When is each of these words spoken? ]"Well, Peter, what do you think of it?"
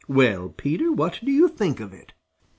]"Well, 0.21 0.49
Peter, 0.49 0.91
what 0.91 1.19
do 1.23 1.31
you 1.31 1.47
think 1.47 1.79
of 1.79 1.93
it?" 1.93 2.13